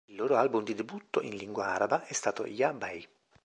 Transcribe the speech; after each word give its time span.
Il 0.09 0.15
loro 0.15 0.35
album 0.35 0.63
di 0.63 0.73
debutto, 0.73 1.21
in 1.21 1.35
lingua 1.37 1.67
araba, 1.67 2.05
è 2.07 2.13
stato 2.13 2.47
"Ya 2.47 2.73
bay". 2.73 3.07